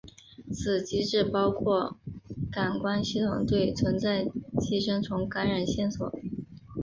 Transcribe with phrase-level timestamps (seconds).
[0.51, 1.95] 此机制包括
[2.51, 4.27] 感官系统对存在
[4.59, 6.11] 寄生虫感染线索。